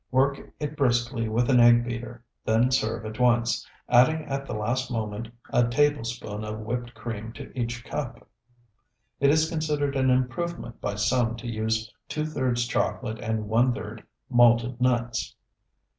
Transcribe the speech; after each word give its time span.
Work 0.09 0.51
it 0.59 0.75
briskly 0.75 1.29
with 1.29 1.47
an 1.51 1.59
egg 1.59 1.83
beater, 1.83 2.23
then 2.43 2.71
serve 2.71 3.05
at 3.05 3.19
once, 3.19 3.63
adding 3.87 4.23
at 4.25 4.47
the 4.47 4.55
last 4.55 4.89
moment 4.89 5.27
a 5.53 5.67
tablespoonful 5.67 6.43
of 6.43 6.57
whipped 6.61 6.95
cream 6.95 7.31
to 7.33 7.51
each 7.55 7.85
cup. 7.85 8.27
It 9.19 9.29
is 9.29 9.47
considered 9.47 9.95
an 9.95 10.09
improvement 10.09 10.81
by 10.81 10.95
some 10.95 11.35
to 11.35 11.47
use 11.47 11.93
two 12.09 12.25
thirds 12.25 12.65
chocolate 12.65 13.19
and 13.19 13.47
one 13.47 13.75
third 13.75 14.03
malted 14.27 14.81
nuts. 14.81 15.35